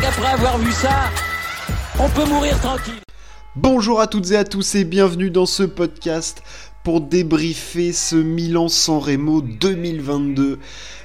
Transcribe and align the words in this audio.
qu'après 0.00 0.32
avoir 0.32 0.58
vu 0.58 0.72
ça, 0.72 1.10
on 1.98 2.08
peut 2.08 2.24
mourir 2.24 2.58
tranquille. 2.60 3.00
Bonjour 3.56 4.00
à 4.00 4.06
toutes 4.06 4.30
et 4.32 4.36
à 4.36 4.44
tous 4.44 4.74
et 4.74 4.84
bienvenue 4.84 5.30
dans 5.30 5.46
ce 5.46 5.62
podcast 5.62 6.42
pour 6.84 7.00
débriefer 7.00 7.92
ce 7.92 8.14
Milan-San 8.14 8.98
Remo 8.98 9.40
2022 9.40 10.58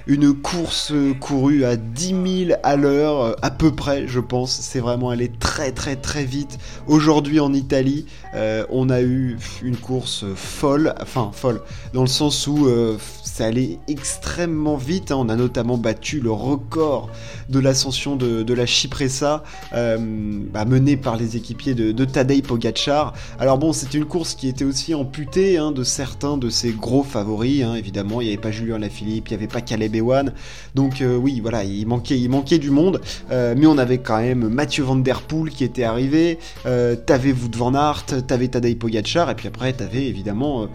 une 0.10 0.34
course 0.34 0.92
courue 1.20 1.66
à 1.66 1.76
10 1.76 2.48
000 2.48 2.60
à 2.64 2.76
l'heure, 2.76 3.22
euh, 3.22 3.34
à 3.44 3.52
peu 3.52 3.72
près, 3.72 4.08
je 4.08 4.20
pense. 4.20 4.52
C'est 4.52 4.80
vraiment 4.80 5.12
allé 5.12 5.30
très 5.30 5.72
très 5.72 5.96
très 5.96 6.26
vite. 6.26 6.58
Aujourd'hui 6.88 7.40
en 7.40 7.54
Italie, 7.54 8.08
euh, 8.34 8.66
on 8.72 8.90
a 8.90 9.02
eu 9.02 9.38
une 9.62 9.78
course 9.78 10.26
folle, 10.36 10.96
enfin 11.00 11.30
folle, 11.32 11.62
dans 11.94 12.02
le 12.02 12.08
sens 12.08 12.48
où 12.48 12.66
euh, 12.66 12.98
ça 13.24 13.46
allait 13.46 13.78
extrêmement 13.88 14.78
vite. 14.78 15.12
Hein. 15.12 15.18
On 15.20 15.30
a 15.30 15.36
notamment 15.36 15.78
battu 15.78 16.20
le 16.20 16.32
record 16.32 17.12
de 17.48 17.60
l'ascension 17.60 18.16
de, 18.16 18.54
la 18.54 18.66
Cipressa, 18.66 19.44
bah, 19.72 20.66
menée 20.66 20.98
par 20.98 21.18
les 21.18 21.38
équipiers 21.38 21.76
de, 21.76 21.92
de 21.92 22.06
Tadej 22.06 22.42
Pogacar. 22.42 23.14
Alors 23.40 23.60
bon, 23.60 23.74
c'était 23.74 24.00
une 24.00 24.06
course 24.06 24.34
qui 24.34 24.48
était 24.48 24.66
aussi 24.66 24.96
amputée 24.96 25.58
hein, 25.60 25.69
de 25.72 25.84
certains 25.84 26.38
de 26.38 26.50
ses 26.50 26.72
gros 26.72 27.04
favoris. 27.04 27.64
Hein. 27.64 27.76
Évidemment, 27.76 28.22
il 28.22 28.26
n'y 28.26 28.34
avait 28.34 28.42
pas 28.42 28.52
Julien 28.52 28.80
Lafilippe, 28.80 29.30
il 29.30 29.32
n'y 29.32 29.38
avait 29.38 29.48
pas 29.48 29.62
Caleb 29.62 29.96
One. 29.96 30.34
Donc 30.76 31.02
euh, 31.02 31.16
oui, 31.16 31.40
voilà, 31.40 31.64
il 31.64 31.86
manquait, 31.88 32.20
il 32.20 32.30
manquait 32.30 32.60
du 32.60 32.70
monde, 32.70 33.02
euh, 33.32 33.56
mais 33.58 33.66
on 33.66 33.78
avait 33.78 33.98
quand 33.98 34.20
même 34.20 34.48
Mathieu 34.50 34.84
Van 34.84 34.96
Der 34.96 35.22
Poel 35.22 35.50
qui 35.50 35.64
était 35.64 35.84
arrivé, 35.84 36.40
euh, 36.66 36.96
t'avais 36.96 37.32
Wout 37.32 37.56
Van 37.56 37.74
Aert, 37.74 38.06
t'avais 38.28 38.48
Tadej 38.48 38.78
Pogacar, 38.78 39.30
et 39.30 39.36
puis 39.36 39.48
après 39.48 39.74
t'avais 39.74 40.06
évidemment 40.06 40.68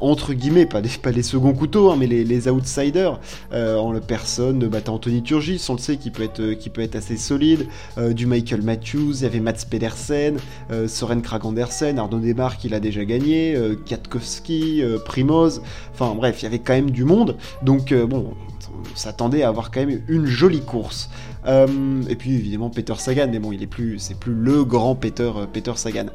entre, 0.00 0.32
guillemets, 0.32 0.66
pas 0.66 0.80
les, 0.80 0.88
pas 0.88 1.10
les 1.10 1.22
seconds 1.22 1.52
couteaux, 1.52 1.90
hein, 1.90 1.96
mais 1.98 2.06
les, 2.06 2.48
outsiders 2.48 3.20
en 3.52 3.92
le 3.92 4.00
personne 4.00 4.60
bah, 4.68 4.78
Anthony 4.86 5.22
Turgis, 5.22 5.64
on 5.68 5.74
le 5.74 5.78
sait, 5.78 5.96
qui 5.96 6.10
peut 6.10 6.22
être, 6.22 6.52
qui 6.52 6.70
peut 6.70 6.80
être 6.80 6.96
assez 6.96 7.16
solide, 7.16 7.66
du 8.10 8.26
Michael 8.26 8.62
Matthews, 8.62 9.16
il 9.16 9.22
y 9.22 9.26
avait 9.26 9.40
Mats 9.40 9.64
Pedersen, 9.68 10.38
Soren 10.86 11.20
Krag 11.20 11.44
Andersen, 11.44 11.98
Arnaud 11.98 12.20
Demar 12.20 12.58
qui 12.58 12.68
l'a 12.68 12.80
déjà 12.80 13.04
gagné, 13.04 13.58
Katkowski, 13.88 14.82
Primoz, 15.04 15.62
enfin 15.92 16.14
bref, 16.14 16.40
il 16.40 16.44
y 16.44 16.46
avait 16.46 16.58
quand 16.60 16.74
même 16.74 16.90
du 16.90 17.04
monde, 17.04 17.36
donc 17.62 17.92
bon 17.92 18.34
on 18.70 18.96
s'attendait 18.96 19.42
à 19.42 19.48
avoir 19.48 19.70
quand 19.70 19.80
même 19.80 20.02
une 20.08 20.26
jolie 20.26 20.60
course. 20.60 21.10
Euh, 21.46 22.02
et 22.08 22.16
puis 22.16 22.34
évidemment 22.34 22.70
Peter 22.70 22.94
Sagan, 22.98 23.28
mais 23.30 23.38
bon, 23.38 23.52
il 23.52 23.62
est 23.62 23.68
plus, 23.68 23.98
c'est 23.98 24.18
plus 24.18 24.34
le 24.34 24.64
grand 24.64 24.94
Peter, 24.94 25.30
euh, 25.36 25.46
Peter 25.46 25.72
Sagan. 25.76 26.06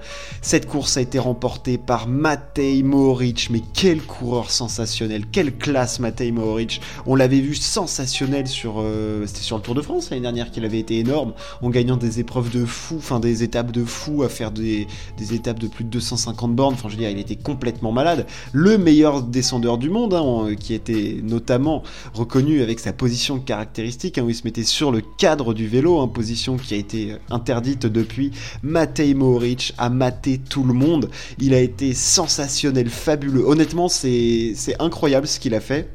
Cette 0.42 0.68
course 0.68 0.98
a 0.98 1.02
été 1.02 1.20
remportée 1.20 1.78
par 1.78 2.08
Matej 2.08 2.84
Mohoric, 2.84 3.50
mais 3.50 3.62
quel 3.74 4.02
coureur 4.02 4.52
sensationnel, 4.52 5.26
quelle 5.32 5.58
classe 5.58 6.00
Matej 6.00 6.32
Mohoric. 6.32 6.82
On 7.06 7.16
l'avait 7.16 7.40
vu 7.40 7.56
sensationnel 7.56 8.48
sur, 8.48 8.76
euh, 8.78 9.26
c'était 9.26 9.42
sur 9.42 9.58
le 9.58 9.64
Tour 9.64 9.76
de 9.76 9.82
France 9.82 10.10
l'année 10.10 10.22
dernière 10.22 10.52
qu'il 10.52 10.66
avait 10.66 10.80
été 10.80 11.00
énorme, 11.00 11.34
en 11.62 11.70
gagnant 11.70 11.98
des 11.98 12.20
épreuves 12.20 12.50
de 12.50 12.66
fou, 12.66 12.96
enfin 12.98 13.20
des 13.20 13.44
étapes 13.44 13.72
de 13.72 13.84
fou, 13.84 14.24
à 14.24 14.30
faire 14.30 14.52
des, 14.52 14.88
des, 15.18 15.34
étapes 15.34 15.60
de 15.60 15.68
plus 15.68 15.84
de 15.84 15.90
250 15.90 16.56
bornes. 16.56 16.74
Enfin, 16.74 16.90
je 16.90 16.96
veux 16.96 17.00
dire, 17.00 17.10
il 17.10 17.20
était 17.20 17.36
complètement 17.36 17.92
malade. 17.92 18.28
Le 18.52 18.78
meilleur 18.78 19.24
descendeur 19.24 19.78
du 19.78 19.90
monde, 19.90 20.14
hein, 20.14 20.56
qui 20.60 20.74
était 20.74 21.20
notamment 21.24 21.84
reconnu 22.14 22.62
avec 22.62 22.80
sa 22.80 22.94
position 22.94 23.40
caractéristique, 23.40 24.18
hein, 24.18 24.24
où 24.24 24.30
il 24.30 24.36
se 24.36 24.44
mettait 24.44 24.64
sur 24.64 24.92
le 24.92 25.02
cadre 25.18 25.54
du 25.54 25.68
vélo, 25.68 26.02
une 26.04 26.12
position 26.12 26.58
qui 26.58 26.74
a 26.74 26.78
été 26.78 27.16
interdite 27.30 27.86
depuis. 27.86 28.32
Matej 28.62 29.14
Mohoric 29.16 29.74
a 29.78 29.90
maté 29.90 30.38
tout 30.38 30.64
le 30.64 30.74
monde. 30.74 31.10
Il 31.40 31.54
a 31.54 31.60
été 31.60 31.94
sensationnel, 31.94 32.90
fabuleux. 32.90 33.46
Honnêtement, 33.46 33.88
c'est 33.88 34.56
incroyable 34.80 35.28
ce 35.28 35.40
qu'il 35.40 35.56
a 35.56 35.62
fait. 35.62 35.90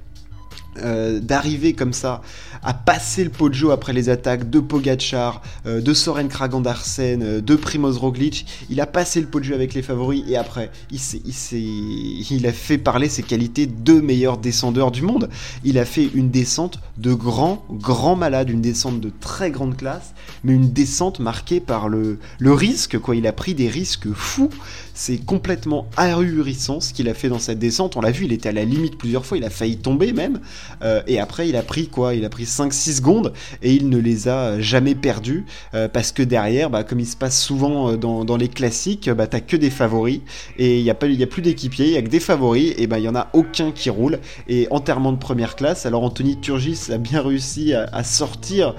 Euh, 0.82 1.18
d'arriver 1.18 1.72
comme 1.72 1.92
ça 1.92 2.22
à 2.62 2.74
passer 2.74 3.24
le 3.24 3.30
Poggio 3.30 3.70
après 3.70 3.92
les 3.92 4.08
attaques 4.08 4.50
de 4.50 4.60
Pogachar, 4.60 5.42
euh, 5.66 5.80
de 5.80 5.94
Soren 5.94 6.28
Kragandarsen, 6.28 7.22
euh, 7.22 7.40
de 7.40 7.56
Primoz 7.56 7.98
Roglic. 7.98 8.46
Il 8.70 8.80
a 8.80 8.86
passé 8.86 9.20
le 9.20 9.26
Poggio 9.26 9.54
avec 9.54 9.74
les 9.74 9.82
favoris 9.82 10.24
et 10.28 10.36
après, 10.36 10.70
il 10.90 12.46
a 12.46 12.52
fait 12.52 12.78
parler 12.78 13.08
ses 13.08 13.22
qualités 13.22 13.66
de 13.66 13.94
meilleur 14.00 14.38
descendeur 14.38 14.90
du 14.90 15.02
monde. 15.02 15.28
Il 15.64 15.78
a 15.78 15.84
fait 15.84 16.08
une 16.14 16.30
descente 16.30 16.78
de 16.96 17.14
grand, 17.14 17.64
grand 17.70 18.16
malade, 18.16 18.50
une 18.50 18.60
descente 18.60 19.00
de 19.00 19.10
très 19.20 19.50
grande 19.50 19.76
classe, 19.76 20.12
mais 20.44 20.52
une 20.52 20.72
descente 20.72 21.20
marquée 21.20 21.60
par 21.60 21.88
le, 21.88 22.18
le 22.38 22.52
risque, 22.52 22.98
quoi. 22.98 23.16
Il 23.16 23.26
a 23.26 23.32
pris 23.32 23.54
des 23.54 23.68
risques 23.68 24.12
fous. 24.12 24.50
C'est 24.94 25.18
complètement 25.18 25.86
ahurissant 25.96 26.80
ce 26.80 26.92
qu'il 26.92 27.08
a 27.08 27.14
fait 27.14 27.28
dans 27.28 27.38
cette 27.38 27.60
descente. 27.60 27.96
On 27.96 28.00
l'a 28.00 28.10
vu, 28.10 28.24
il 28.24 28.32
était 28.32 28.48
à 28.48 28.52
la 28.52 28.64
limite 28.64 28.98
plusieurs 28.98 29.24
fois, 29.24 29.38
il 29.38 29.44
a 29.44 29.50
failli 29.50 29.76
tomber 29.76 30.12
même. 30.12 30.40
Euh, 30.82 31.02
et 31.06 31.20
après, 31.20 31.48
il 31.48 31.54
a 31.54 31.62
pris 31.62 31.86
quoi? 31.86 32.14
Il 32.14 32.24
a 32.24 32.28
pris 32.28 32.46
5-6 32.48 32.96
secondes 32.96 33.32
et 33.62 33.74
il 33.74 33.88
ne 33.88 33.98
les 33.98 34.28
a 34.28 34.60
jamais 34.60 34.94
perdus 34.94 35.44
euh, 35.74 35.88
parce 35.88 36.12
que 36.12 36.22
derrière, 36.22 36.70
bah, 36.70 36.84
comme 36.84 37.00
il 37.00 37.06
se 37.06 37.16
passe 37.16 37.40
souvent 37.40 37.92
euh, 37.92 37.96
dans, 37.96 38.36
les 38.36 38.48
classiques, 38.48 39.10
bah, 39.10 39.26
t'as 39.26 39.40
que 39.40 39.56
des 39.56 39.70
favoris 39.70 40.20
et 40.58 40.78
il 40.78 40.82
n'y 40.82 40.90
a, 40.90 40.92
a 40.92 41.26
plus 41.26 41.42
d'équipiers, 41.42 41.86
il 41.86 41.92
n'y 41.92 41.96
a 41.96 42.02
que 42.02 42.08
des 42.08 42.20
favoris 42.20 42.74
et 42.78 42.86
bah, 42.86 42.98
il 42.98 43.02
n'y 43.02 43.08
en 43.08 43.14
a 43.14 43.28
aucun 43.32 43.70
qui 43.72 43.90
roule. 43.90 44.18
Et 44.48 44.66
enterrement 44.70 45.12
de 45.12 45.18
première 45.18 45.56
classe, 45.56 45.86
alors 45.86 46.02
Anthony 46.02 46.38
Turgis 46.40 46.90
a 46.92 46.98
bien 46.98 47.22
réussi 47.22 47.74
à, 47.74 48.04
sortir 48.04 48.74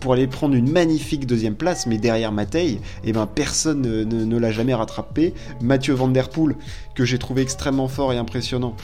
pour 0.00 0.12
aller 0.12 0.26
prendre 0.26 0.54
une 0.54 0.70
magnifique 0.70 1.26
deuxième 1.26 1.54
place, 1.54 1.86
mais 1.86 1.98
derrière 1.98 2.32
Matei, 2.32 2.80
et 3.04 3.12
ben, 3.12 3.26
personne 3.26 3.82
ne 3.82 4.38
l'a 4.38 4.50
jamais 4.50 4.74
rattrapé. 4.74 5.34
Mathieu 5.60 5.94
Van 5.94 6.08
Der 6.08 6.28
Poel, 6.28 6.56
que 6.94 7.04
j'ai 7.04 7.18
trouvé 7.18 7.42
extrêmement 7.42 7.88
fort 7.88 8.12
et 8.12 8.18
impressionnant. 8.18 8.74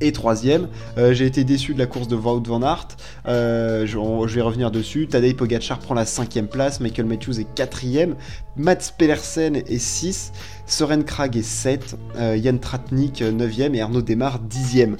Et 0.00 0.12
troisième, 0.12 0.68
euh, 0.96 1.12
j'ai 1.12 1.26
été 1.26 1.42
déçu 1.42 1.74
de 1.74 1.78
la 1.78 1.86
course 1.86 2.06
de 2.06 2.14
Wout 2.14 2.42
Van 2.46 2.62
Aert. 2.62 2.88
Euh, 3.26 3.84
je, 3.84 4.34
vais 4.34 4.40
revenir 4.40 4.70
dessus. 4.70 5.08
Tadej 5.08 5.34
Pogacar 5.34 5.80
prend 5.80 5.94
la 5.94 6.06
cinquième 6.06 6.46
place. 6.46 6.78
Michael 6.78 7.06
Matthews 7.06 7.40
est 7.40 7.54
quatrième. 7.54 8.14
Mats 8.56 8.92
Pedersen 8.96 9.56
est 9.56 9.78
6. 9.78 10.32
Soren 10.66 11.02
Krag 11.02 11.36
est 11.36 11.42
7. 11.42 11.96
Euh, 12.16 12.40
Jan 12.40 12.58
Tratnik 12.58 13.22
9e. 13.22 13.74
Et 13.74 13.80
Arnaud 13.80 14.02
Demar 14.02 14.40
10e. 14.48 14.96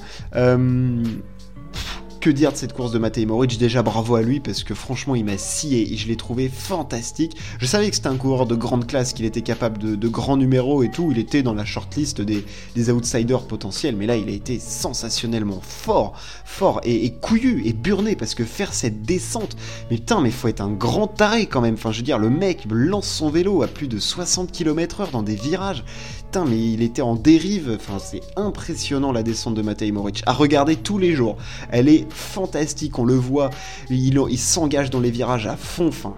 Que 2.21 2.31
dire 2.31 2.51
de 2.51 2.57
cette 2.57 2.73
course 2.73 2.91
de 2.91 2.99
Matej 2.99 3.27
Moric 3.27 3.59
Déjà 3.59 3.83
bravo 3.83 4.17
à 4.17 4.23
lui 4.23 4.41
parce 4.41 4.65
que 4.65 4.75
franchement 4.75 5.15
il 5.15 5.25
m'a 5.25 5.39
scié 5.39 5.93
et 5.93 5.97
je 5.97 6.09
l'ai 6.09 6.17
trouvé 6.17 6.49
fantastique. 6.49 7.37
Je 7.61 7.67
savais 7.67 7.89
que 7.91 7.95
c'était 7.95 8.09
un 8.09 8.17
coureur 8.17 8.45
de 8.45 8.57
grande 8.57 8.89
classe, 8.89 9.13
qu'il 9.13 9.25
était 9.25 9.43
capable 9.43 9.79
de, 9.79 10.09
grands 10.09 10.37
numéros 10.37 10.83
et 10.83 10.91
tout. 10.91 11.11
Il 11.13 11.19
était 11.19 11.45
dans 11.45 11.55
la 11.55 11.65
shortlist 11.65 12.21
des, 12.21 12.45
des 12.75 12.91
outsiders 12.91 13.47
potentiels, 13.47 13.95
mais 13.95 14.07
là 14.07 14.17
il 14.17 14.29
a 14.29 14.33
été 14.33 14.59
sensationnellement 14.59 15.61
fort, 15.63 16.15
fort 16.45 16.81
et, 16.83 17.13
couillu 17.13 17.63
et 17.67 17.73
burné 17.73 18.17
parce 18.17 18.35
que 18.35 18.45
faire 18.45 18.75
cette 18.75 19.03
descente, 19.03 19.57
mais 19.91 19.99
putain, 19.99 20.21
mais 20.21 20.33
faut 20.33 20.49
être 20.49 20.61
un 20.61 20.73
grand 20.73 21.07
taré 21.07 21.47
quand 21.47 21.61
même. 21.61 21.75
Enfin, 21.75 21.93
je 21.93 21.99
veux 21.99 22.05
dire, 22.05 22.19
le 22.19 22.31
mec 22.31 22.65
lance 22.69 23.07
son 23.07 23.31
vélo 23.31 23.63
à 23.63 23.69
plus 23.69 23.87
de 23.87 23.99
60 24.01 24.51
km/h 24.51 25.13
dans 25.13 25.23
des 25.23 25.37
virages. 25.37 25.85
Putain, 26.25 26.45
mais 26.45 26.59
il 26.59 26.83
était 26.83 27.03
en 27.03 27.15
dérive. 27.15 27.79
Enfin, 27.81 27.99
c'est 27.99 28.23
impressionnant 28.37 29.13
la 29.13 29.23
descente 29.23 29.55
de 29.55 29.63
Matej 29.63 29.93
Moric. 29.93 30.23
À 30.27 30.33
regarder 30.33 30.77
tous 30.77 30.99
les 30.99 31.15
jours. 31.15 31.37
Elle 31.71 31.89
est 31.89 32.08
fantastique, 32.13 32.99
on 32.99 33.05
le 33.05 33.15
voit. 33.15 33.51
Il, 33.91 34.39
s'engage 34.39 34.91
dans 34.91 35.01
les 35.01 35.11
virages 35.11 35.47
à 35.47 35.57
fond. 35.57 35.89
Enfin, 35.89 36.15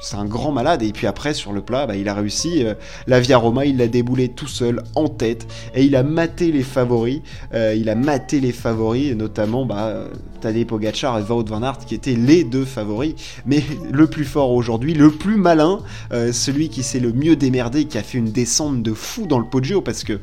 c'est 0.00 0.16
un 0.16 0.24
grand 0.24 0.52
malade. 0.52 0.82
Et 0.82 0.92
puis 0.92 1.06
après, 1.06 1.34
sur 1.34 1.52
le 1.52 1.60
plat, 1.60 1.86
bah, 1.86 1.96
il 1.96 2.08
a 2.08 2.14
réussi. 2.14 2.64
Euh, 2.64 2.74
la 3.06 3.20
Via 3.20 3.38
Roma, 3.38 3.66
il 3.66 3.76
l'a 3.76 3.88
déboulé 3.88 4.28
tout 4.28 4.46
seul, 4.46 4.82
en 4.94 5.08
tête. 5.08 5.46
Et 5.74 5.84
il 5.84 5.94
a 5.96 6.02
maté 6.02 6.52
les 6.52 6.62
favoris. 6.62 7.20
Euh, 7.54 7.74
il 7.76 7.88
a 7.88 7.94
maté 7.94 8.40
les 8.40 8.52
favoris, 8.52 9.14
notamment 9.14 9.66
bah, 9.66 10.04
Tadej 10.40 10.66
Pogacar 10.66 11.18
et 11.18 11.22
Wout 11.22 11.44
van 11.44 11.62
Aert, 11.62 11.78
qui 11.78 11.94
étaient 11.94 12.16
les 12.16 12.44
deux 12.44 12.64
favoris. 12.64 13.14
Mais 13.46 13.62
le 13.90 14.06
plus 14.06 14.24
fort 14.24 14.52
aujourd'hui, 14.52 14.94
le 14.94 15.10
plus 15.10 15.36
malin, 15.36 15.80
euh, 16.12 16.32
celui 16.32 16.68
qui 16.68 16.82
s'est 16.82 17.00
le 17.00 17.12
mieux 17.12 17.36
démerdé, 17.36 17.84
qui 17.84 17.98
a 17.98 18.02
fait 18.02 18.18
une 18.18 18.32
descente 18.32 18.82
de 18.82 18.94
fou 18.94 19.26
dans 19.26 19.38
le 19.38 19.46
Poggio, 19.46 19.82
parce 19.82 20.04
que 20.04 20.18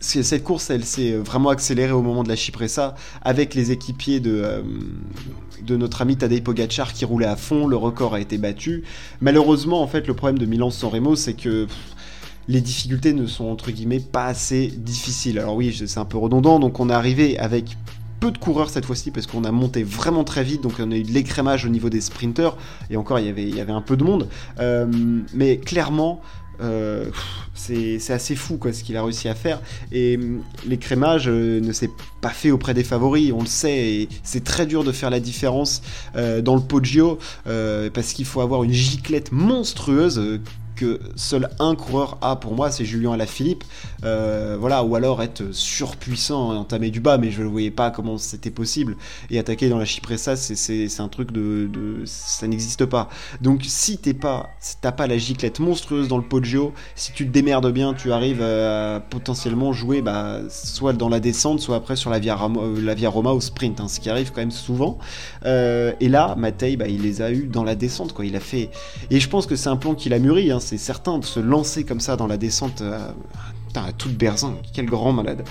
cette 0.00 0.44
course, 0.44 0.70
elle 0.70 0.84
s'est 0.84 1.12
vraiment 1.12 1.50
accélérée 1.50 1.92
au 1.92 2.02
moment 2.02 2.22
de 2.22 2.28
la 2.28 2.36
Chypressa 2.36 2.94
avec 3.22 3.54
les 3.54 3.72
équipiers 3.72 4.20
de, 4.20 4.40
euh, 4.44 4.62
de 5.62 5.76
notre 5.76 6.02
ami 6.02 6.16
Tadej 6.16 6.42
Pogacar 6.42 6.92
qui 6.92 7.04
roulait 7.04 7.26
à 7.26 7.36
fond. 7.36 7.66
Le 7.66 7.76
record 7.76 8.14
a 8.14 8.20
été 8.20 8.38
battu. 8.38 8.84
Malheureusement, 9.20 9.82
en 9.82 9.86
fait, 9.86 10.06
le 10.06 10.14
problème 10.14 10.38
de 10.38 10.46
Milan-San 10.46 10.90
Remo, 10.90 11.16
c'est 11.16 11.34
que 11.34 11.66
les 12.48 12.60
difficultés 12.60 13.12
ne 13.12 13.26
sont 13.26 13.46
entre 13.46 13.70
guillemets 13.70 14.00
pas 14.00 14.26
assez 14.26 14.68
difficiles. 14.68 15.38
Alors 15.38 15.56
oui, 15.56 15.74
c'est 15.86 15.98
un 15.98 16.04
peu 16.04 16.16
redondant. 16.16 16.58
Donc 16.58 16.80
on 16.80 16.88
est 16.88 16.94
arrivé 16.94 17.38
avec 17.38 17.76
peu 18.20 18.30
de 18.30 18.38
coureurs 18.38 18.70
cette 18.70 18.84
fois-ci 18.84 19.10
parce 19.10 19.26
qu'on 19.26 19.44
a 19.44 19.52
monté 19.52 19.82
vraiment 19.82 20.24
très 20.24 20.42
vite, 20.42 20.62
donc 20.62 20.74
on 20.78 20.90
a 20.90 20.96
eu 20.96 21.02
de 21.02 21.12
l'écrémage 21.12 21.64
au 21.64 21.68
niveau 21.68 21.88
des 21.88 22.00
sprinters, 22.00 22.56
et 22.90 22.96
encore 22.96 23.20
il 23.20 23.26
y 23.26 23.28
avait, 23.28 23.48
il 23.48 23.54
y 23.54 23.60
avait 23.60 23.72
un 23.72 23.80
peu 23.80 23.96
de 23.96 24.04
monde. 24.04 24.28
Euh, 24.58 24.86
mais 25.34 25.58
clairement, 25.58 26.20
euh, 26.60 27.10
c'est 27.54 28.10
assez 28.10 28.34
fou 28.36 28.56
quoi, 28.56 28.72
ce 28.72 28.82
qu'il 28.82 28.96
a 28.96 29.02
réussi 29.02 29.28
à 29.28 29.34
faire. 29.34 29.60
Et 29.92 30.16
hum, 30.16 30.42
l'écrémage 30.66 31.28
euh, 31.28 31.60
ne 31.60 31.72
s'est 31.72 31.90
pas 32.20 32.30
fait 32.30 32.50
auprès 32.50 32.74
des 32.74 32.84
favoris, 32.84 33.32
on 33.32 33.40
le 33.40 33.46
sait, 33.46 33.76
et 33.76 34.08
c'est 34.22 34.44
très 34.44 34.66
dur 34.66 34.84
de 34.84 34.92
faire 34.92 35.10
la 35.10 35.20
différence 35.20 35.82
euh, 36.16 36.40
dans 36.40 36.54
le 36.54 36.62
Poggio 36.62 37.18
parce 37.94 38.12
qu'il 38.12 38.24
faut 38.24 38.40
avoir 38.40 38.64
une 38.64 38.72
giclette 38.72 39.32
monstrueuse 39.32 40.40
que 40.78 41.00
seul 41.16 41.48
un 41.58 41.74
coureur 41.74 42.18
a 42.20 42.36
pour 42.36 42.54
moi, 42.54 42.70
c'est 42.70 42.84
Julien 42.84 43.12
Alaphilippe. 43.12 43.64
Euh, 44.04 44.56
voilà, 44.58 44.84
ou 44.84 44.94
alors 44.94 45.22
être 45.22 45.52
surpuissant 45.52 46.54
et 46.54 46.56
entamer 46.56 46.90
du 46.90 47.00
bas, 47.00 47.18
mais 47.18 47.30
je 47.30 47.42
ne 47.42 47.48
voyais 47.48 47.70
pas 47.70 47.90
comment 47.90 48.16
c'était 48.18 48.50
possible. 48.50 48.96
Et 49.30 49.38
attaquer 49.38 49.68
dans 49.68 49.78
la 49.78 49.84
Chypressa, 49.84 50.36
c'est 50.36 51.00
un 51.00 51.08
truc 51.08 51.32
de, 51.32 51.68
ça 52.04 52.46
n'existe 52.46 52.84
pas. 52.84 53.08
Donc 53.40 53.62
si 53.64 53.98
t'es 53.98 54.14
pas, 54.14 54.50
t'as 54.80 54.92
pas 54.92 55.06
la 55.06 55.18
giclette 55.18 55.60
monstrueuse 55.60 56.08
dans 56.08 56.18
le 56.18 56.24
Poggio, 56.24 56.72
si 56.94 57.12
tu 57.12 57.26
te 57.26 57.32
démerdes 57.32 57.72
bien, 57.72 57.94
tu 57.94 58.12
arrives 58.12 58.42
à 58.42 59.00
potentiellement 59.00 59.72
jouer 59.72 60.02
bah, 60.02 60.40
soit 60.48 60.92
dans 60.92 61.08
la 61.08 61.20
descente, 61.20 61.60
soit 61.60 61.76
après 61.76 61.96
sur 61.96 62.10
la 62.10 62.18
Via, 62.18 62.36
Roma, 62.36 62.60
euh, 62.62 63.08
Roma 63.08 63.32
au 63.32 63.40
sprint, 63.40 63.80
hein, 63.80 63.88
ce 63.88 64.00
qui 64.00 64.10
arrive 64.10 64.30
quand 64.30 64.40
même 64.40 64.50
souvent. 64.50 64.98
Euh, 65.44 65.92
et 66.00 66.08
là, 66.08 66.34
Matei, 66.36 66.76
bah, 66.76 66.88
il 66.88 67.02
les 67.02 67.22
a 67.22 67.30
eu 67.32 67.46
dans 67.46 67.64
la 67.64 67.74
descente, 67.74 68.12
quoi. 68.12 68.24
Il 68.24 68.36
a 68.36 68.40
fait. 68.40 68.70
Et 69.10 69.20
je 69.20 69.28
pense 69.28 69.46
que 69.46 69.56
c'est 69.56 69.68
un 69.68 69.76
plan 69.76 69.94
qu'il 69.94 70.12
a 70.12 70.18
mûri, 70.18 70.50
hein, 70.50 70.60
c'est 70.68 70.78
certain, 70.78 71.18
de 71.18 71.24
se 71.24 71.40
lancer 71.40 71.84
comme 71.84 72.00
ça 72.00 72.16
dans 72.16 72.26
la 72.26 72.36
descente. 72.36 72.82
À 73.74 73.92
toute 73.92 74.16
Berzin, 74.16 74.54
quel 74.72 74.86
grand 74.86 75.12
malade. 75.12 75.44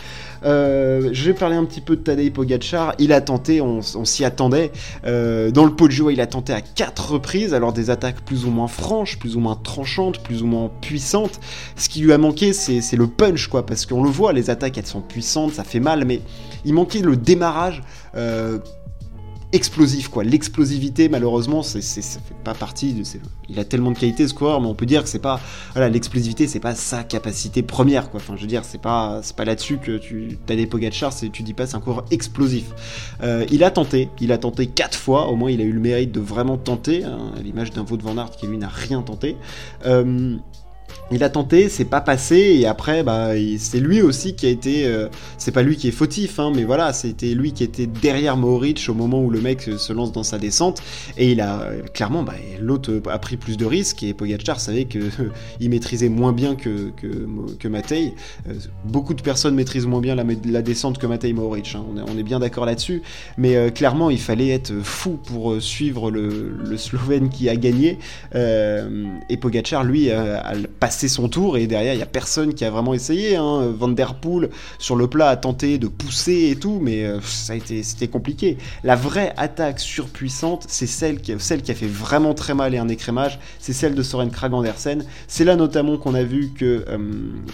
Euh, 0.43 1.09
je 1.13 1.25
vais 1.25 1.33
parler 1.33 1.55
un 1.55 1.63
petit 1.63 1.79
peu 1.79 1.95
de 1.95 2.01
Tadej 2.01 2.31
Pogacar. 2.33 2.93
Il 2.99 3.13
a 3.13 3.21
tenté, 3.21 3.61
on, 3.61 3.81
s'y 3.81 4.25
attendait. 4.25 4.71
Euh, 5.05 5.49
dans 5.51 5.63
le 5.63 5.73
Poggio, 5.73 6.09
il 6.09 6.19
a 6.19 6.27
tenté 6.27 6.51
à 6.51 6.61
quatre 6.61 7.11
reprises, 7.11 7.53
alors 7.53 7.71
des 7.71 7.89
attaques 7.89 8.21
plus 8.21 8.45
ou 8.45 8.49
moins 8.49 8.67
franches, 8.67 9.17
plus 9.17 9.37
ou 9.37 9.39
moins 9.39 9.55
tranchantes, 9.55 10.19
plus 10.19 10.43
ou 10.43 10.45
moins 10.45 10.69
puissantes. 10.81 11.39
Ce 11.77 11.87
qui 11.87 12.01
lui 12.01 12.11
a 12.11 12.17
manqué, 12.17 12.51
c'est 12.51 12.97
le 12.97 13.07
punch, 13.07 13.47
quoi, 13.47 13.65
parce 13.65 13.85
qu'on 13.85 14.03
le 14.03 14.09
voit, 14.09 14.33
les 14.33 14.49
attaques, 14.49 14.77
elles 14.77 14.85
sont 14.85 15.01
puissantes, 15.01 15.53
ça 15.53 15.63
fait 15.63 15.79
mal, 15.79 16.03
mais 16.05 16.21
il 16.65 16.73
manquait 16.73 16.99
le 17.01 17.15
démarrage. 17.15 17.81
Euh, 18.15 18.59
explosif 19.53 20.09
quoi. 20.09 20.23
L'explosivité 20.23 21.09
malheureusement 21.09 21.63
c'est 21.63 21.81
ça 21.81 22.19
fait 22.19 22.35
pas 22.43 22.53
partie 22.53 22.93
de 22.93 23.03
il 23.49 23.59
a 23.59 23.65
tellement 23.65 23.91
de 23.91 23.97
qualité 23.97 24.27
ce 24.27 24.33
coureur 24.33 24.59
mais 24.59 24.67
on 24.67 24.75
peut 24.75 24.85
dire 24.85 25.03
que 25.03 25.09
c'est 25.09 25.19
pas 25.19 25.39
voilà 25.73 25.89
l'explosivité 25.89 26.47
c'est 26.47 26.59
pas 26.59 26.75
sa 26.75 27.03
capacité 27.03 27.63
première 27.63 28.09
quoi. 28.09 28.19
Enfin 28.19 28.35
je 28.35 28.41
veux 28.41 28.47
dire 28.47 28.65
c'est 28.65 28.81
pas 28.81 29.21
c'est 29.23 29.35
pas 29.35 29.45
là-dessus 29.45 29.77
que 29.77 29.97
tu 29.97 30.37
as 30.49 30.55
des 30.55 30.67
Pogacar 30.67 31.13
c'est 31.13 31.29
tu 31.29 31.43
dis 31.43 31.53
pas 31.53 31.65
c'est 31.65 31.75
un 31.75 31.79
coureur 31.79 32.05
explosif. 32.11 32.65
Euh, 33.23 33.45
il 33.49 33.63
a 33.63 33.71
tenté, 33.71 34.09
il 34.19 34.31
a 34.31 34.37
tenté 34.37 34.67
quatre 34.67 34.97
fois 34.97 35.27
au 35.27 35.35
moins 35.35 35.49
il 35.49 35.61
a 35.61 35.63
eu 35.63 35.71
le 35.71 35.79
mérite 35.79 36.11
de 36.11 36.19
vraiment 36.19 36.57
tenter 36.57 37.03
hein, 37.03 37.31
à 37.37 37.41
l'image 37.41 37.71
d'un 37.71 37.83
Wout 37.83 38.01
van 38.01 38.17
Aert 38.17 38.31
qui 38.31 38.47
lui 38.47 38.57
n'a 38.57 38.69
rien 38.69 39.01
tenté. 39.01 39.37
Euh, 39.85 40.35
il 41.11 41.23
a 41.23 41.29
tenté, 41.29 41.69
c'est 41.69 41.85
pas 41.85 42.01
passé, 42.01 42.57
et 42.59 42.65
après, 42.65 43.03
bah, 43.03 43.29
c'est 43.59 43.79
lui 43.79 44.01
aussi 44.01 44.35
qui 44.35 44.45
a 44.45 44.49
été. 44.49 44.85
Euh, 44.85 45.07
c'est 45.37 45.51
pas 45.51 45.63
lui 45.63 45.77
qui 45.77 45.87
est 45.87 45.91
fautif, 45.91 46.39
hein, 46.39 46.51
mais 46.53 46.65
voilà, 46.65 46.91
c'était 46.91 47.33
lui 47.33 47.53
qui 47.53 47.63
était 47.63 47.87
derrière 47.87 48.35
Mohoric 48.35 48.87
au 48.89 48.93
moment 48.93 49.21
où 49.21 49.29
le 49.29 49.39
mec 49.39 49.61
se 49.61 49.93
lance 49.93 50.11
dans 50.11 50.23
sa 50.23 50.37
descente, 50.37 50.81
et 51.17 51.31
il 51.31 51.39
a 51.39 51.69
clairement, 51.93 52.23
bah, 52.23 52.33
l'autre 52.59 53.01
a 53.09 53.19
pris 53.19 53.37
plus 53.37 53.55
de 53.57 53.65
risques, 53.65 54.03
et 54.03 54.13
Pogacar 54.13 54.59
savait 54.59 54.85
que 54.85 54.99
il 55.59 55.69
maîtrisait 55.69 56.09
moins 56.09 56.33
bien 56.33 56.55
que 56.55 56.91
que, 56.97 57.67
Matej. 57.67 58.13
Euh, 58.47 58.53
beaucoup 58.85 59.13
de 59.13 59.21
personnes 59.21 59.55
maîtrisent 59.55 59.85
moins 59.85 60.01
bien 60.01 60.15
la, 60.15 60.61
descente 60.61 60.97
que 60.97 61.07
Matej 61.07 61.33
Mohoric, 61.33 61.75
hein, 61.75 61.85
on, 62.07 62.17
est, 62.17 62.23
bien 62.23 62.39
d'accord 62.39 62.65
là-dessus, 62.65 63.01
mais 63.37 63.55
euh, 63.55 63.69
clairement, 63.69 64.09
il 64.09 64.19
fallait 64.19 64.49
être 64.49 64.73
fou 64.83 65.17
pour 65.23 65.61
suivre 65.61 66.11
le, 66.11 66.77
Slovène 66.77 67.29
qui 67.29 67.49
a 67.49 67.55
gagné, 67.55 67.97
et 68.35 69.37
Pogacar, 69.37 69.83
lui, 69.83 70.11
a 70.11 70.53
passé 70.79 71.07
son 71.07 71.29
tour 71.29 71.57
et 71.57 71.67
derrière 71.67 71.93
il 71.93 71.99
y 71.99 72.03
a 72.03 72.07
personne 72.07 72.53
qui 72.53 72.65
a 72.65 72.69
vraiment 72.69 72.93
essayé. 72.93 73.35
Hein. 73.35 73.73
Van 73.77 73.87
der 73.87 74.15
Poel 74.15 74.49
sur 74.79 74.95
le 74.95 75.07
plat 75.07 75.29
a 75.29 75.35
tenté 75.37 75.77
de 75.77 75.87
pousser 75.87 76.49
et 76.51 76.55
tout, 76.55 76.79
mais 76.81 77.05
euh, 77.05 77.19
ça 77.21 77.53
a 77.53 77.55
été 77.55 77.83
c'était 77.83 78.07
compliqué. 78.07 78.57
La 78.83 78.95
vraie 78.95 79.33
attaque 79.37 79.79
surpuissante, 79.79 80.65
c'est 80.67 80.87
celle 80.87 81.21
qui, 81.21 81.33
celle 81.39 81.61
qui 81.61 81.71
a 81.71 81.75
fait 81.75 81.87
vraiment 81.87 82.33
très 82.33 82.53
mal 82.53 82.73
et 82.75 82.77
un 82.77 82.87
écrémage, 82.87 83.39
c'est 83.59 83.73
celle 83.73 83.95
de 83.95 84.03
Soren 84.03 84.29
Krag 84.29 84.53
Andersen. 84.53 85.05
C'est 85.27 85.43
là 85.43 85.55
notamment 85.55 85.97
qu'on 85.97 86.13
a 86.13 86.23
vu 86.23 86.51
que 86.53 86.85
euh, 86.87 86.97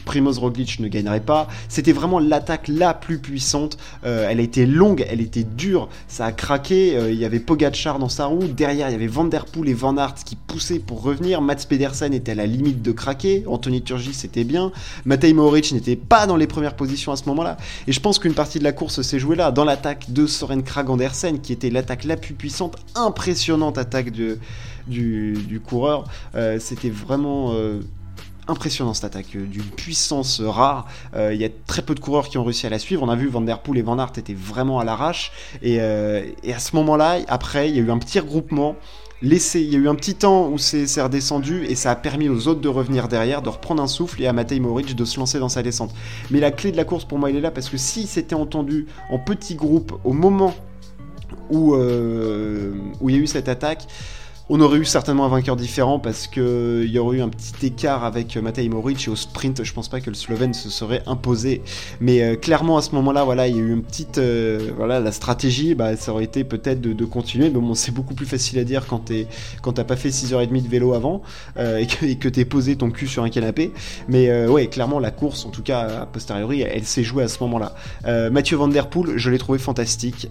Primoz 0.05 0.39
Roglic 0.39 0.79
ne 0.79 0.87
gagnerait 0.87 1.21
pas. 1.21 1.47
C'était 1.69 1.93
vraiment 1.93 2.19
l'attaque 2.19 2.67
la 2.67 2.93
plus 2.93 3.19
puissante. 3.19 3.77
Euh, 4.05 4.27
elle 4.29 4.39
a 4.39 4.43
été 4.43 4.65
longue, 4.65 5.05
elle 5.09 5.21
était 5.21 5.43
dure, 5.43 5.89
ça 6.07 6.25
a 6.25 6.31
craqué. 6.31 6.97
il 7.09 7.15
y 7.15 7.25
avait 7.25 7.39
Pogacar 7.39 7.99
dans 7.99 8.09
sa 8.09 8.25
roue, 8.25 8.47
derrière 8.47 8.89
il 8.89 8.91
y 8.91 8.95
avait 8.95 9.07
Van 9.07 9.25
der 9.25 9.45
Poel 9.45 9.69
et 9.69 9.73
Van 9.73 9.97
Aert 9.97 10.15
qui 10.25 10.35
poussaient 10.35 10.79
pour 10.79 11.01
revenir. 11.01 11.41
Mats 11.41 11.65
Pedersen 11.67 12.13
était 12.13 12.33
à 12.33 12.35
la 12.35 12.45
limite 12.45 12.81
de 12.81 12.91
craquer. 12.91 13.12
Anthony 13.47 13.81
Turgis 13.81 14.13
c'était 14.13 14.43
bien, 14.43 14.71
Matej 15.05 15.33
Mohoric 15.33 15.71
n'était 15.71 15.95
pas 15.95 16.27
dans 16.27 16.35
les 16.35 16.47
premières 16.47 16.75
positions 16.75 17.11
à 17.11 17.15
ce 17.15 17.25
moment-là, 17.25 17.57
et 17.87 17.91
je 17.91 17.99
pense 17.99 18.19
qu'une 18.19 18.33
partie 18.33 18.59
de 18.59 18.63
la 18.63 18.71
course 18.71 19.01
s'est 19.01 19.19
jouée 19.19 19.35
là, 19.35 19.51
dans 19.51 19.65
l'attaque 19.65 20.11
de 20.11 20.27
Soren 20.27 20.63
Krag 20.63 20.89
Andersen, 20.89 21.39
qui 21.39 21.53
était 21.53 21.69
l'attaque 21.69 22.03
la 22.03 22.17
plus 22.17 22.33
puissante, 22.33 22.75
impressionnante 22.95 23.77
attaque 23.77 24.11
du, 24.11 24.39
coureur, 25.65 26.05
euh, 26.35 26.59
c'était 26.59 26.89
vraiment... 26.89 27.53
Euh, 27.53 27.81
impressionnant 28.47 28.93
cette 28.93 29.05
attaque, 29.05 29.35
euh, 29.35 29.45
d'une 29.45 29.63
puissance 29.63 30.41
rare. 30.41 30.87
Il 31.15 31.37
y 31.37 31.45
a 31.45 31.49
très 31.67 31.81
peu 31.81 31.95
de 31.95 31.99
coureurs 31.99 32.27
qui 32.27 32.37
ont 32.37 32.43
réussi 32.43 32.65
à 32.67 32.69
la 32.69 32.79
suivre. 32.79 33.03
On 33.03 33.09
a 33.09 33.15
vu 33.15 33.27
Van 33.27 33.41
Der 33.41 33.59
Poel 33.59 33.79
et 33.79 33.81
Van 33.81 33.97
Aert 33.99 34.13
étaient 34.17 34.33
vraiment 34.33 34.79
à 34.79 34.83
l'arrache. 34.83 35.31
Et, 35.61 35.75
et, 35.75 36.53
à 36.53 36.59
ce 36.59 36.75
moment-là, 36.75 37.17
après, 37.27 37.69
il 37.69 37.75
y 37.75 37.79
a 37.79 37.81
eu 37.81 37.91
un 37.91 37.97
petit 37.97 38.19
regroupement 38.19 38.75
laissé, 39.23 39.61
il 39.61 39.71
y 39.71 39.75
a 39.75 39.79
eu 39.79 39.87
un 39.87 39.95
petit 39.95 40.15
temps 40.15 40.49
où 40.49 40.57
c'est 40.57 41.01
redescendu 41.01 41.65
et 41.65 41.75
ça 41.75 41.91
a 41.91 41.95
permis 41.95 42.29
aux 42.29 42.47
autres 42.47 42.59
de 42.59 42.67
revenir 42.67 43.07
derrière, 43.07 43.41
de 43.41 43.49
reprendre 43.49 43.81
un 43.81 43.87
souffle 43.87 44.21
et 44.21 44.27
à 44.27 44.33
Matej 44.33 44.59
Moric 44.59 44.95
de 44.95 45.05
se 45.05 45.17
lancer 45.17 45.39
dans 45.39 45.49
sa 45.49 45.63
descente. 45.63 45.93
Mais 46.29 46.39
la 46.39 46.51
clé 46.51 46.71
de 46.71 46.77
la 46.77 46.83
course 46.83 47.05
pour 47.05 47.17
moi, 47.17 47.31
il 47.31 47.37
est 47.37 47.41
là 47.41 47.49
parce 47.49 47.69
que 47.69 47.77
si 47.77 48.05
c'était 48.05 48.35
entendu 48.35 48.85
en 49.09 49.17
petits 49.17 49.55
groupes 49.55 49.93
au 50.03 50.11
moment 50.11 50.53
où, 51.49 51.73
euh, 51.73 52.73
où 52.99 53.09
il 53.09 53.15
y 53.15 53.19
a 53.19 53.21
eu 53.21 53.27
cette 53.27 53.47
attaque, 53.47 53.87
on 54.55 54.61
aurait 54.61 54.77
eu 54.77 54.85
certainement 54.85 55.25
un 55.25 55.29
vainqueur 55.29 55.55
différent 55.55 55.97
parce 55.97 56.27
qu'il 56.27 56.85
y 56.85 56.99
aurait 56.99 57.17
eu 57.17 57.21
un 57.23 57.29
petit 57.29 57.65
écart 57.65 58.05
avec 58.05 58.37
Matej 58.37 58.69
Moric 58.69 59.07
et 59.07 59.09
au 59.09 59.15
sprint, 59.15 59.63
je 59.63 59.73
pense 59.73 59.87
pas 59.87 59.99
que 59.99 60.11
le 60.11 60.15
Slovène 60.15 60.53
se 60.53 60.69
serait 60.69 61.01
imposé. 61.07 61.63
Mais 61.99 62.21
euh, 62.21 62.35
clairement 62.35 62.77
à 62.77 62.83
ce 62.83 62.91
moment-là, 62.93 63.23
voilà, 63.23 63.47
il 63.47 63.55
y 63.55 63.59
a 63.59 63.63
eu 63.63 63.73
une 63.73 63.81
petite, 63.81 64.19
euh, 64.19 64.69
voilà, 64.77 64.99
la 64.99 65.11
stratégie, 65.11 65.73
bah, 65.73 65.97
ça 65.97 66.11
aurait 66.11 66.25
été 66.25 66.43
peut-être 66.43 66.81
de, 66.81 67.03
continuer. 67.03 67.49
Mais 67.49 67.59
bon, 67.59 67.73
c'est 67.73 67.91
beaucoup 67.91 68.13
plus 68.13 68.27
facile 68.27 68.59
à 68.59 68.63
dire 68.63 68.85
quand 68.85 68.99
t'es, 68.99 69.25
t'as 69.73 69.83
pas 69.83 69.95
fait 69.95 70.09
6h30 70.09 70.61
de 70.61 70.67
vélo 70.67 70.93
avant 70.93 71.23
euh, 71.57 71.83
et 72.03 72.15
que, 72.17 72.29
t'es 72.29 72.45
posé 72.45 72.75
ton 72.75 72.91
cul 72.91 73.07
sur 73.07 73.23
un 73.23 73.29
canapé. 73.31 73.71
Mais 74.07 74.45
ouais, 74.45 74.67
clairement 74.67 74.99
la 74.99 75.09
course, 75.09 75.47
en 75.47 75.49
tout 75.49 75.63
cas 75.63 76.01
a 76.01 76.05
posteriori, 76.05 76.61
elle, 76.61 76.85
s'est 76.85 77.03
jouée 77.03 77.23
à 77.23 77.27
ce 77.27 77.41
moment-là. 77.41 77.73
Mathieu 78.29 78.57
Van 78.57 78.67
Der 78.67 78.87
Poel, 78.87 79.17
je 79.17 79.31
l'ai 79.31 79.39
trouvé 79.39 79.57
fantastique, 79.57 80.29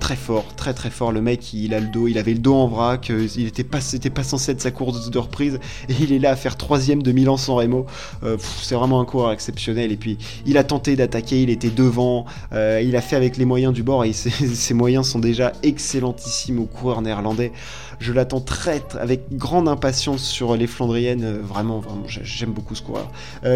très 0.00 0.16
fort, 0.16 0.46
très 0.56 0.72
très 0.72 0.88
fort. 0.88 1.12
Le 1.12 1.20
mec, 1.20 1.52
il 1.52 1.74
a 1.74 1.80
le 1.80 1.88
dos, 1.88 2.08
il 2.08 2.16
avait 2.16 2.32
le 2.32 2.38
dos 2.38 2.54
en 2.54 2.66
vrac 2.66 3.10
il 3.36 3.44
n'était 3.44 3.64
pas, 3.64 3.80
c'était 3.80 4.10
pas 4.10 4.22
censé 4.22 4.52
être 4.52 4.60
sa 4.60 4.70
course 4.70 5.10
de 5.10 5.18
reprise, 5.18 5.58
et 5.88 5.94
il 6.00 6.12
est 6.12 6.18
là 6.18 6.30
à 6.30 6.36
faire 6.36 6.56
troisième 6.56 7.02
de 7.02 7.12
Milan 7.12 7.36
sans 7.36 7.56
Remo. 7.56 7.86
Euh, 8.24 8.36
c'est 8.62 8.74
vraiment 8.74 9.00
un 9.00 9.04
coureur 9.04 9.32
exceptionnel. 9.32 9.92
Et 9.92 9.96
puis, 9.96 10.18
il 10.46 10.58
a 10.58 10.64
tenté 10.64 10.96
d'attaquer, 10.96 11.42
il 11.42 11.50
était 11.50 11.70
devant, 11.70 12.26
euh, 12.52 12.80
il 12.82 12.96
a 12.96 13.00
fait 13.00 13.16
avec 13.16 13.36
les 13.36 13.44
moyens 13.44 13.72
du 13.72 13.82
bord, 13.82 14.04
et 14.04 14.12
ses, 14.12 14.74
moyens 14.74 15.08
sont 15.08 15.18
déjà 15.18 15.52
excellentissimes 15.62 16.58
au 16.58 16.66
coureur 16.66 17.02
néerlandais. 17.02 17.52
Je 17.98 18.12
l'attends 18.12 18.40
très, 18.40 18.82
avec 19.00 19.32
grande 19.32 19.68
impatience 19.68 20.22
sur 20.22 20.56
les 20.56 20.66
Flandriennes. 20.66 21.24
Euh, 21.24 21.40
vraiment, 21.42 21.80
vraiment, 21.80 22.04
j'aime 22.06 22.52
beaucoup 22.52 22.74
ce 22.74 22.82
coureur. 22.82 23.10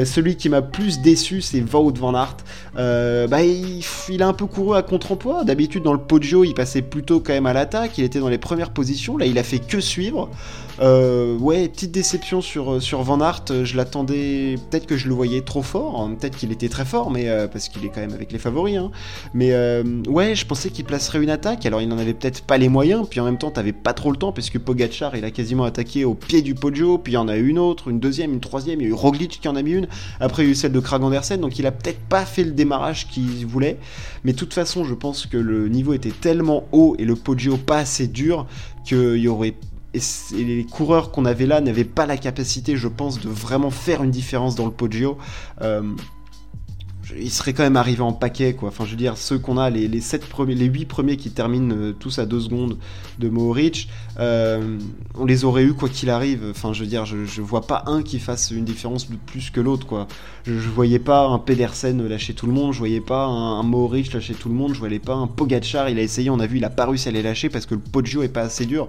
celui 0.05 0.37
qui 0.37 0.49
m'a 0.49 0.63
plus 0.63 1.01
déçu, 1.01 1.41
c'est 1.41 1.61
Wout 1.61 1.95
van 1.99 2.15
Aert. 2.15 2.37
bah, 2.75 3.43
il, 3.43 4.23
a 4.23 4.29
un 4.29 4.33
peu 4.33 4.47
couru 4.47 4.77
à 4.77 4.83
contre-emploi. 4.83 5.45
D'habitude, 5.45 5.83
dans 5.83 5.93
le 5.93 6.01
Poggio, 6.01 6.45
il 6.45 6.55
passait 6.55 6.83
plutôt 6.83 7.21
quand 7.21 7.33
même 7.33 7.47
à 7.47 7.53
l'attaque. 7.53 7.99
Il 7.99 8.05
était 8.05 8.21
dans 8.21 8.29
les 8.29 8.39
premières 8.39 8.71
positions. 8.71 9.17
Là, 9.17 9.27
il 9.27 9.39
a 9.39 9.43
fait 9.43 9.59
que 9.59 9.81
suivre. 9.81 10.31
Euh, 10.81 11.37
ouais, 11.39 11.69
petite 11.69 11.93
déception 11.93 12.41
sur, 12.41 12.73
euh, 12.73 13.03
Van 13.03 13.21
Aert. 13.21 13.65
Je 13.65 13.77
l'attendais, 13.77 14.57
peut-être 14.71 14.87
que 14.87 14.97
je 14.97 15.09
le 15.09 15.15
voyais 15.15 15.43
trop 15.43 15.63
fort. 15.63 16.01
Hein. 16.01 16.17
Peut-être 16.19 16.37
qu'il 16.37 16.53
était 16.53 16.69
très 16.69 16.85
fort, 16.85 17.11
mais 17.11 17.29
euh, 17.29 17.49
parce 17.49 17.69
qu'il 17.69 17.85
est 17.85 17.89
quand 17.89 18.01
même 18.01 18.15
avec 18.15 18.33
les 18.33 18.39
favoris. 18.39 18.77
Hein. 18.77 18.91
Mais 19.35 19.53
ouais, 20.09 20.35
je 20.35 20.47
pensais 20.47 20.71
qu'il 20.71 20.85
placerait 20.85 21.23
une 21.23 21.31
attaque. 21.31 21.67
Alors 21.67 21.81
il 21.81 21.89
n'en 21.89 21.99
avait 21.99 22.15
peut-être 22.15 22.43
pas 22.43 22.59
les 22.59 22.69
moyens. 22.69 23.07
Puis 23.09 23.21
en 23.21 23.25
même 23.25 23.39
temps, 23.39 23.51
t'avais 23.51 23.73
pas 23.73 23.93
trop 23.93 24.11
le 24.11 24.17
temps, 24.17 24.30
puisque 24.33 24.59
Pogachar, 24.59 25.17
il 25.17 25.25
a 25.25 25.31
quasiment 25.31 25.65
attaqué 25.65 26.05
au 26.05 26.15
pied 26.15 26.43
du 26.43 26.55
Poggio. 26.55 26.99
Puis 26.99 27.13
il 27.13 27.15
y 27.15 27.19
en 27.19 27.29
a 27.29 27.37
eu 27.37 27.49
une 27.49 27.59
autre, 27.59 27.89
une 27.89 28.01
deuxième, 28.01 28.33
une 28.33 28.41
troisième. 28.41 28.81
Il 28.81 28.85
y 28.85 28.87
a 28.87 28.91
eu 28.91 28.95
Roglic 28.95 29.41
qui 29.41 29.49
en 29.49 29.57
a 29.57 29.63
mis 29.63 29.73
une. 29.73 29.89
Après, 30.21 30.43
il 30.43 30.47
y 30.47 30.49
a 30.49 30.53
eu 30.53 30.55
celle 30.55 30.73
de 30.73 30.81
Krag 30.81 31.03
Andersen. 31.03 31.41
Donc 31.41 31.59
il 31.59 31.67
a 31.67 31.73
peut-être 31.73 32.01
pas 32.01 32.25
fait 32.25 32.45
le 32.45 32.53
démarrage 32.53 33.09
qu'il 33.09 33.47
voulait. 33.47 33.79
Mais 34.25 34.33
de 34.33 34.39
toute 34.39 34.55
façon, 34.55 34.85
je 34.85 34.95
pense 34.95 35.27
que 35.27 35.37
le 35.37 35.69
niveau 35.69 35.93
était 35.93 36.11
tellement 36.11 36.65
haut 36.73 36.97
et 36.99 37.05
le 37.05 37.17
Poggio 37.17 37.57
pas 37.57 37.79
assez 37.79 38.07
dur 38.07 38.47
qu'il 38.85 39.17
y 39.17 39.29
aurait 39.29 39.55
les 40.33 40.65
coureurs 40.71 41.11
qu'on 41.11 41.25
avait 41.25 41.47
là 41.47 41.61
n'avaient 41.61 41.85
pas 41.85 42.07
la 42.07 42.17
capacité, 42.17 42.77
je 42.77 42.89
pense, 42.89 43.21
de 43.21 43.29
vraiment 43.29 43.71
faire 43.71 44.03
une 44.03 44.11
différence 44.11 44.55
dans 44.55 44.67
le 44.67 44.71
Poggio. 44.71 45.19
Euh, 45.63 45.83
il 47.19 47.31
serait 47.31 47.53
quand 47.53 47.63
même 47.63 47.77
arrivé 47.77 48.03
en 48.03 48.13
paquet, 48.13 48.55
quoi. 48.55 48.69
Enfin, 48.69 48.85
je 48.85 48.91
veux 48.91 48.97
dire, 48.97 49.17
ceux 49.17 49.39
qu'on 49.39 49.59
a, 49.59 49.71
les, 49.71 49.89
les, 49.89 50.01
premiers, 50.29 50.55
les 50.55 50.67
8 50.67 50.87
premiers 50.87 51.17
qui 51.17 51.31
terminent 51.31 51.75
euh, 51.75 51.93
tous 51.93 52.19
à 52.19 52.27
2 52.27 52.41
secondes 52.41 52.79
de 53.19 53.29
Mohoric, 53.29 53.89
euh, 54.19 54.79
on 55.19 55.25
les 55.25 55.45
aurait 55.45 55.65
eu 55.65 55.75
quoi 55.75 55.89
qu'il 55.89 56.11
arrive. 56.11 56.43
Enfin, 56.51 56.73
je 56.73 56.81
veux 56.81 56.89
dire, 56.89 57.05
je, 57.07 57.25
je, 57.25 57.43
vois 57.43 57.63
pas 57.63 57.85
un 57.87 58.03
qui 58.03 58.19
fasse 58.19 58.51
une 58.51 58.65
différence 58.65 59.11
de 59.11 59.17
plus 59.17 59.51
que 59.51 59.61
l'autre, 59.61 59.87
quoi. 59.87 60.07
Je, 60.45 60.59
je, 60.59 60.69
voyais 60.69 60.99
pas 60.99 61.27
un 61.27 61.39
Pedersen 61.39 62.07
lâcher 62.07 62.35
tout 62.35 62.47
le 62.47 62.53
monde, 62.53 62.73
je 62.73 62.79
voyais 62.79 63.01
pas 63.01 63.27
un, 63.27 63.61
un 63.61 63.63
Mohoric 63.63 64.13
lâcher 64.13 64.35
tout 64.35 64.49
le 64.49 64.55
monde, 64.55 64.75
je 64.75 64.79
voyais 64.79 64.99
pas 64.99 65.15
un 65.15 65.27
Pogachar, 65.27 65.89
il 65.89 65.99
a 65.99 66.03
essayé, 66.03 66.31
on 66.31 66.41
a 66.41 66.47
vu, 66.47 66.59
il 66.59 66.65
a 66.65 66.71
pas 66.71 66.87
réussi 66.87 67.09
à 67.09 67.13
les 67.13 67.23
lâcher 67.23 67.49
parce 67.49 67.67
que 67.67 67.75
le 67.75 67.81
Poggio 67.81 68.23
est 68.23 68.29
pas 68.29 68.43
assez 68.43 68.67
dur. 68.67 68.89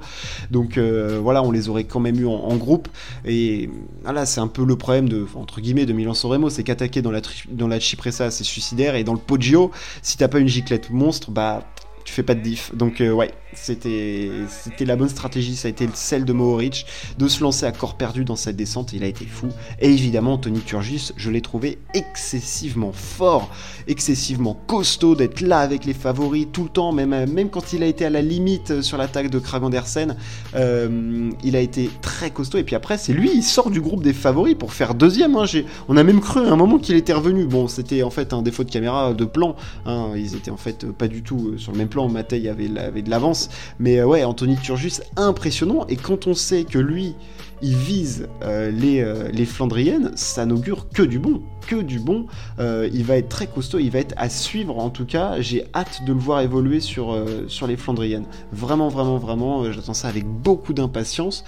Donc 0.50 0.78
euh, 0.78 1.20
voilà, 1.22 1.44
on 1.44 1.52
les 1.52 1.70
aurait 1.70 1.84
quand 1.84 2.00
même 2.00 2.20
eu 2.20 2.26
en, 2.26 2.56
groupe. 2.56 2.88
Et 3.26 3.70
voilà, 4.04 4.26
c'est 4.26 4.42
un 4.42 4.48
peu 4.48 4.66
le 4.66 4.76
problème 4.76 5.10
de, 5.10 5.26
entre 5.36 5.62
guillemets, 5.62 5.86
de 5.86 5.94
Milan 5.94 6.14
Sanremo, 6.14 6.50
c'est 6.50 6.64
qu'attaquer 6.64 7.02
dans 7.02 7.12
la, 7.12 7.22
dans 7.50 7.68
la 7.68 7.80
Cipressa, 8.12 8.32
c'est 8.32 8.44
suicidaire, 8.44 8.96
et 8.96 9.04
dans 9.04 9.14
le 9.14 9.20
Poggio, 9.20 9.72
si 10.02 10.18
t'as 10.18 10.28
pas 10.28 10.40
une 10.40 10.48
giclette 10.48 10.90
monstre, 10.90 11.32
bah 11.32 11.64
tu 12.04 12.14
fais 12.14 12.24
pas 12.24 12.36
de 12.36 12.42
diff. 12.42 12.74
Donc 12.76 13.02
euh, 13.02 13.12
ouais, 13.12 13.32
c'était 13.54 14.86
la 14.86 14.96
bonne 14.96 15.10
stratégie, 15.10 15.56
ça 15.56 15.68
a 15.68 15.72
été 15.72 15.88
celle 15.94 16.26
de 16.26 16.34
Mohoric 16.34 16.86
de 17.18 17.28
se 17.28 17.44
lancer 17.44 17.66
à 17.66 17.72
corps 17.72 17.96
perdu 17.96 18.24
dans 18.24 18.36
cette 18.36 18.56
descente, 18.56 18.94
il 18.94 19.04
a 19.04 19.08
été 19.08 19.26
fou. 19.26 19.50
Et 19.80 19.92
évidemment, 19.92 20.38
Tony 20.38 20.60
Turgis, 20.60 21.12
je 21.18 21.30
l'ai 21.30 21.42
trouvé 21.42 21.80
excessivement 21.94 22.92
fort, 22.92 23.50
excessivement 23.88 24.58
costaud 24.68 25.16
d'être 25.16 25.42
là 25.42 25.60
avec 25.60 25.86
les 25.86 25.94
favoris 25.94 26.48
tout 26.52 26.64
le 26.64 26.70
temps, 26.70 26.92
même, 26.92 27.50
quand 27.50 27.74
il 27.74 27.84
a 27.84 27.86
été 27.86 28.06
à 28.06 28.10
la 28.10 28.22
limite 28.22 28.82
sur 28.82 28.98
l'attaque 28.98 29.30
de 29.30 29.40
Krag 29.40 29.64
Andersen, 29.64 30.16
euh, 30.56 31.30
il 31.44 31.56
a 31.56 31.60
été 31.60 31.90
très 32.02 32.32
costaud. 32.32 32.58
Et 32.58 32.64
puis 32.64 32.76
après, 32.76 32.98
c'est 32.98 33.14
lui, 33.14 33.32
il 33.34 33.44
sort 33.44 33.70
du 33.70 33.82
groupe 33.82 34.04
des 34.04 34.14
favoris 34.14 34.56
pour 34.56 34.74
faire 34.74 34.96
deuxième. 34.96 35.36
Hein. 35.36 35.46
On 35.88 35.98
a 35.98 36.04
même 36.04 36.22
cru 36.22 36.46
à 36.48 36.52
un 36.52 36.56
moment 36.56 36.80
qu'il 36.80 36.96
était 36.96 37.14
revenu. 37.14 37.46
Bon, 37.46 37.68
c'était 37.68 38.04
en 38.04 38.10
fait 38.10 38.34
un 38.34 38.42
défaut 38.42 38.64
de 38.64 38.72
caméra, 38.72 39.14
de 39.14 39.26
plan. 39.26 39.56
Hein. 39.86 40.12
Ils 40.16 40.36
étaient 40.36 40.52
en 40.52 40.58
fait 40.58 40.86
pas 40.92 41.08
du 41.08 41.22
tout 41.24 41.58
sur 41.58 41.72
le 41.72 41.78
même 41.78 41.90
plan. 41.92 42.10
Matei 42.10 42.50
avait, 42.50 42.68
de 42.68 43.10
l'avance. 43.10 43.50
Mais 43.80 44.00
euh, 44.00 44.08
ouais, 44.08 44.24
Anthony 44.24 44.58
Turgis, 44.58 45.00
impressionnant. 45.16 45.86
Et 45.90 45.96
quand 45.96 46.26
on 46.26 46.34
sait 46.34 46.64
que 46.64 46.80
lui, 46.80 47.14
il 47.62 47.76
vise 47.76 48.28
euh, 48.42 48.72
les, 48.72 49.02
euh, 49.02 49.30
les, 49.32 49.46
Flandriennes, 49.46 50.12
ça 50.16 50.48
n'augure 50.48 50.90
que 50.90 51.04
du 51.04 51.20
bon, 51.20 51.44
que 51.68 51.76
du 51.76 52.00
bon. 52.00 52.26
Il 52.60 53.04
va 53.04 53.18
être 53.18 53.30
très 53.30 53.46
costaud, 53.46 53.78
il 53.78 53.92
va 53.92 54.00
être 54.00 54.16
à 54.18 54.30
suivre 54.30 54.80
en 54.80 54.90
tout 54.90 55.06
cas. 55.06 55.40
J'ai 55.40 55.66
hâte 55.76 56.02
de 56.06 56.14
le 56.14 56.20
voir 56.20 56.42
évoluer 56.42 56.80
sur, 56.80 57.16
sur 57.48 57.68
les 57.68 57.78
Flandriennes. 57.78 58.26
Vraiment, 58.52 58.88
vraiment, 58.88 59.18
vraiment, 59.18 59.72
j'attends 59.72 59.94
ça 59.94 60.08
avec 60.08 60.26
beaucoup 60.26 60.74
d'impatience. 60.74 61.44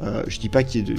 je 0.00 0.38
dis 0.38 0.48
pas 0.48 0.62
qu'il 0.62 0.88
est 0.88 0.94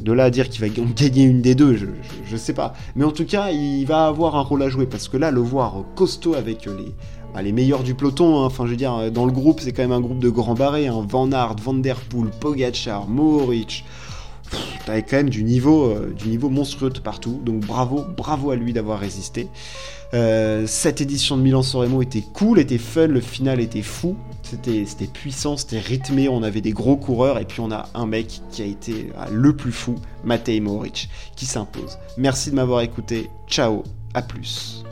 de 0.00 0.12
là 0.12 0.24
à 0.24 0.30
dire 0.30 0.48
qu'il 0.48 0.60
va 0.60 0.68
gagner 0.68 1.24
une 1.24 1.40
des 1.40 1.54
deux, 1.54 1.76
je, 2.24 2.36
sais 2.36 2.52
pas. 2.52 2.74
Mais 2.94 3.04
en 3.04 3.12
tout 3.12 3.24
cas, 3.24 3.50
il 3.50 3.84
va 3.86 4.06
avoir 4.06 4.36
un 4.36 4.42
rôle 4.42 4.62
à 4.62 4.68
jouer 4.68 4.86
parce 4.86 5.08
que 5.08 5.16
là, 5.16 5.30
le 5.30 5.40
voir 5.40 5.84
costaud 5.94 6.34
avec 6.34 6.66
les, 6.66 6.94
bah, 7.36 7.42
les 7.42 7.52
meilleurs 7.52 7.82
du 7.82 7.94
peloton, 7.94 8.40
hein. 8.40 8.46
enfin 8.46 8.64
je 8.64 8.70
veux 8.70 8.76
dire, 8.76 9.12
dans 9.12 9.26
le 9.26 9.32
groupe, 9.32 9.60
c'est 9.60 9.72
quand 9.72 9.82
même 9.82 9.92
un 9.92 10.00
groupe 10.00 10.20
de 10.20 10.30
grands 10.30 10.54
barrés, 10.54 10.86
hein. 10.86 11.04
Van 11.06 11.30
Aert, 11.30 11.56
Van 11.62 11.74
Der 11.74 11.96
Poel, 11.96 12.30
Pogacar, 12.30 13.06
Mohoric. 13.08 13.84
T'avais 14.86 15.02
quand 15.02 15.16
même 15.16 15.28
du 15.28 15.44
niveau, 15.44 15.84
euh, 15.84 16.14
du 16.16 16.28
niveau 16.28 16.48
monstrueux 16.48 16.88
de 16.88 16.98
partout, 16.98 17.42
donc 17.44 17.60
bravo, 17.60 18.06
bravo 18.16 18.52
à 18.52 18.56
lui 18.56 18.72
d'avoir 18.72 18.98
résisté. 18.98 19.48
Euh, 20.14 20.66
cette 20.66 21.02
édition 21.02 21.36
de 21.36 21.42
Milan-San 21.42 21.82
Remo 21.82 22.00
était 22.00 22.22
cool, 22.22 22.58
était 22.58 22.78
fun, 22.78 23.08
le 23.08 23.20
final 23.20 23.60
était 23.60 23.82
fou, 23.82 24.16
c'était 24.42 25.06
puissant, 25.12 25.58
c'était 25.58 25.80
rythmé, 25.80 26.30
on 26.30 26.42
avait 26.42 26.62
des 26.62 26.72
gros 26.72 26.96
coureurs, 26.96 27.38
et 27.38 27.44
puis 27.44 27.60
on 27.60 27.70
a 27.70 27.86
un 27.92 28.06
mec 28.06 28.40
qui 28.50 28.62
a 28.62 28.64
été 28.64 29.10
ah, 29.18 29.26
le 29.30 29.54
plus 29.54 29.72
fou, 29.72 29.96
Matej 30.24 30.62
Mohoric, 30.62 31.10
qui 31.36 31.44
s'impose. 31.44 31.98
Merci 32.16 32.50
de 32.50 32.54
m'avoir 32.54 32.80
écouté, 32.80 33.28
ciao, 33.46 33.82
à 34.14 34.22
plus. 34.22 34.84